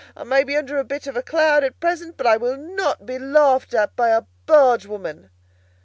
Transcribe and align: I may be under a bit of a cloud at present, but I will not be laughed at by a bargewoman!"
I 0.17 0.23
may 0.23 0.43
be 0.43 0.57
under 0.57 0.79
a 0.79 0.83
bit 0.83 1.05
of 1.05 1.15
a 1.15 1.21
cloud 1.21 1.63
at 1.63 1.79
present, 1.79 2.17
but 2.17 2.25
I 2.25 2.35
will 2.35 2.57
not 2.57 3.05
be 3.05 3.19
laughed 3.19 3.75
at 3.75 3.95
by 3.95 4.09
a 4.09 4.23
bargewoman!" 4.47 5.29